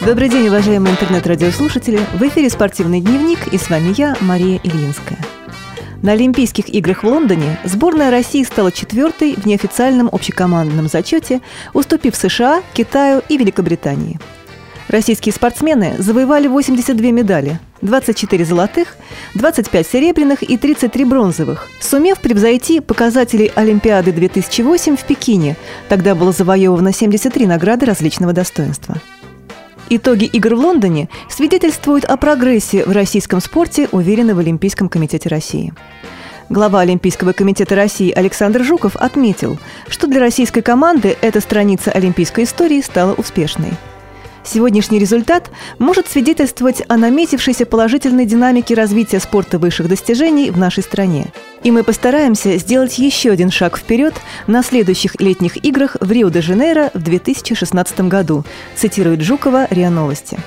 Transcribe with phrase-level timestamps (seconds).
[0.00, 1.98] Добрый день, уважаемые интернет-радиослушатели!
[2.14, 5.18] В эфире «Спортивный дневник» и с вами я, Мария Ильинская.
[6.02, 11.40] На Олимпийских играх в Лондоне сборная России стала четвертой в неофициальном общекомандном зачете,
[11.74, 14.20] уступив США, Китаю и Великобритании.
[14.86, 18.96] Российские спортсмены завоевали 82 медали, 24 золотых,
[19.34, 25.56] 25 серебряных и 33 бронзовых, сумев превзойти показатели Олимпиады 2008 в Пекине.
[25.88, 28.96] Тогда было завоевано 73 награды различного достоинства.
[29.90, 35.72] Итоги игр в Лондоне свидетельствуют о прогрессе в российском спорте, уверены в Олимпийском комитете России.
[36.50, 42.80] Глава Олимпийского комитета России Александр Жуков отметил, что для российской команды эта страница олимпийской истории
[42.82, 43.72] стала успешной–
[44.50, 51.26] Сегодняшний результат может свидетельствовать о наметившейся положительной динамике развития спорта высших достижений в нашей стране.
[51.64, 54.14] И мы постараемся сделать еще один шаг вперед
[54.46, 58.42] на следующих летних играх в Рио-де-Жанейро в 2016 году,
[58.74, 60.38] цитирует Жукова РИА Новости.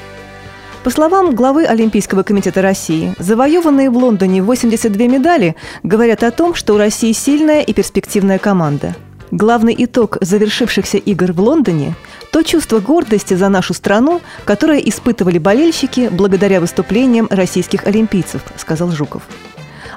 [0.84, 6.74] По словам главы Олимпийского комитета России, завоеванные в Лондоне 82 медали говорят о том, что
[6.74, 8.96] у России сильная и перспективная команда–
[9.32, 11.96] Главный итог завершившихся игр в Лондоне–
[12.32, 19.24] то чувство гордости за нашу страну, которое испытывали болельщики благодаря выступлениям российских олимпийцев, сказал Жуков.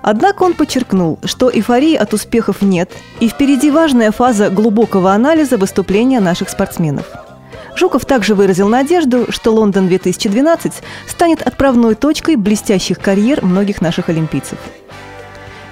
[0.03, 2.91] Однако он подчеркнул, что эйфории от успехов нет,
[3.21, 7.07] и впереди важная фаза глубокого анализа выступления наших спортсменов.
[7.77, 10.73] Жуков также выразил надежду, что Лондон-2012
[11.07, 14.59] станет отправной точкой блестящих карьер многих наших олимпийцев–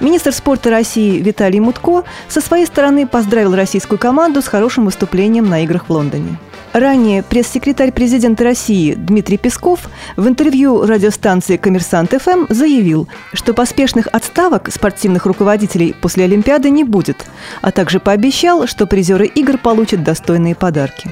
[0.03, 5.63] Министр спорта России Виталий Мутко со своей стороны поздравил российскую команду с хорошим выступлением на
[5.63, 6.39] играх в Лондоне.
[6.73, 14.73] Ранее пресс-секретарь президента России Дмитрий Песков в интервью радиостанции «Коммерсант ФМ» заявил, что поспешных отставок
[14.73, 17.27] спортивных руководителей после Олимпиады не будет,
[17.61, 21.11] а также пообещал, что призеры игр получат достойные подарки.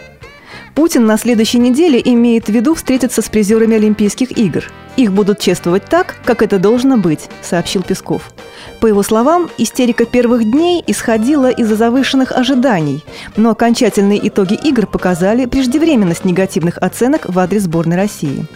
[0.75, 4.65] Путин на следующей неделе имеет в виду встретиться с призерами Олимпийских игр.
[4.97, 8.33] Их будут чествовать так, как это должно быть, сообщил Песков.
[8.81, 13.05] По его словам, истерика первых дней исходила из-за завышенных ожиданий,
[13.37, 18.47] но окончательные итоги игр показали преждевременность негативных оценок в адрес сборной России.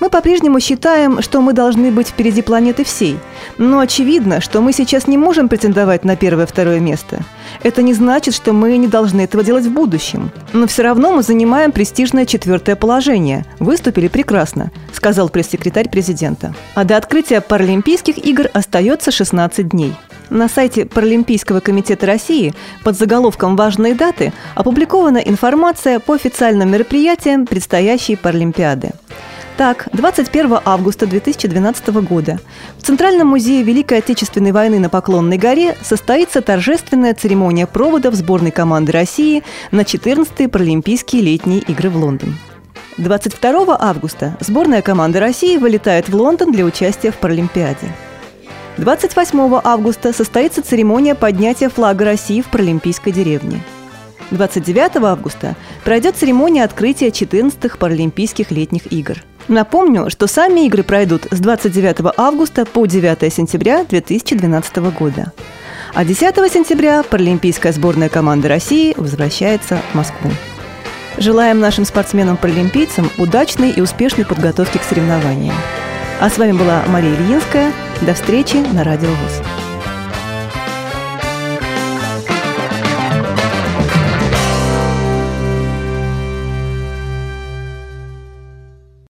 [0.00, 3.18] Мы по-прежнему считаем, что мы должны быть впереди планеты всей.
[3.58, 7.22] Но очевидно, что мы сейчас не можем претендовать на первое-второе место.
[7.62, 10.30] Это не значит, что мы не должны этого делать в будущем.
[10.52, 13.44] Но все равно мы занимаем престижное четвертое положение.
[13.58, 16.54] Выступили прекрасно, сказал пресс-секретарь президента.
[16.74, 19.94] А до открытия Паралимпийских игр остается 16 дней.
[20.30, 22.54] На сайте Паралимпийского комитета России
[22.84, 28.92] под заголовком «Важные даты» опубликована информация по официальным мероприятиям предстоящей Паралимпиады.
[29.58, 32.38] Так, 21 августа 2012 года
[32.76, 38.92] в Центральном музее Великой Отечественной войны на Поклонной горе состоится торжественная церемония проводов сборной команды
[38.92, 39.42] России
[39.72, 42.36] на 14-е Паралимпийские летние игры в Лондон.
[42.98, 47.92] 22 августа сборная команды России вылетает в Лондон для участия в Паралимпиаде.
[48.76, 53.60] 28 августа состоится церемония поднятия флага России в Паралимпийской деревне.
[54.30, 59.16] 29 августа пройдет церемония открытия 14-х Паралимпийских летних игр–
[59.48, 65.32] Напомню, что сами игры пройдут с 29 августа по 9 сентября 2012 года.
[65.94, 66.20] А 10
[66.52, 70.30] сентября паралимпийская сборная команды России возвращается в Москву.
[71.16, 75.56] Желаем нашим спортсменам-паралимпийцам удачной и успешной подготовки к соревнованиям.
[76.20, 77.72] А с вами была Мария Ильинская.
[78.02, 79.57] До встречи на Радио ВОЗ.